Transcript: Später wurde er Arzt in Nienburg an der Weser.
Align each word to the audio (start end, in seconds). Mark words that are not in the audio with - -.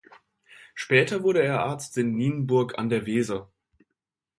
Später 0.73 1.21
wurde 1.21 1.43
er 1.43 1.59
Arzt 1.63 1.95
in 1.99 2.15
Nienburg 2.15 2.79
an 2.79 2.89
der 2.89 3.05
Weser. 3.05 3.51